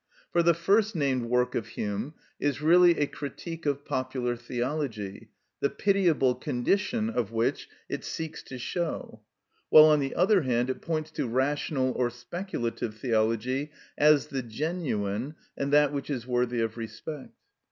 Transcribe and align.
For 0.31 0.41
the 0.41 0.55
first 0.55 0.95
named 0.95 1.27
work 1.29 1.53
of 1.53 1.67
Hume 1.67 2.15
is 2.39 2.59
really 2.59 2.97
a 2.99 3.05
critique 3.05 3.67
of 3.67 3.85
popular 3.85 4.35
theology, 4.35 5.29
the 5.59 5.69
pitiable 5.69 6.33
condition 6.33 7.07
of 7.07 7.31
which 7.31 7.69
it 7.87 8.03
seeks 8.03 8.41
to 8.45 8.57
show; 8.57 9.21
while, 9.69 9.85
on 9.85 9.99
the 9.99 10.15
other 10.15 10.41
hand, 10.41 10.71
it 10.71 10.81
points 10.81 11.11
to 11.11 11.27
rational 11.27 11.91
or 11.91 12.09
speculative 12.09 12.95
theology 12.97 13.69
as 13.95 14.25
the 14.29 14.41
genuine, 14.41 15.35
and 15.55 15.71
that 15.71 15.93
which 15.93 16.09
is 16.09 16.25
worthy 16.25 16.61
of 16.61 16.77
respect. 16.77 17.35